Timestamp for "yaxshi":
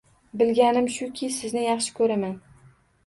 1.67-1.95